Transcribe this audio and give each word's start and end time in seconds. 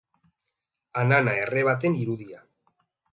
Anana 1.01 1.35
erre 1.41 1.65
baten 1.69 1.99
irudia. 2.05 2.41